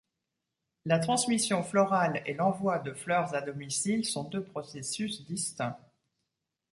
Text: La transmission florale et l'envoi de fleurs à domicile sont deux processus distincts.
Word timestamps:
La 0.83 0.97
transmission 0.97 1.61
florale 1.61 2.23
et 2.25 2.33
l'envoi 2.33 2.79
de 2.79 2.91
fleurs 2.91 3.35
à 3.35 3.41
domicile 3.41 4.03
sont 4.03 4.23
deux 4.23 4.43
processus 4.43 5.23
distincts. 5.25 5.77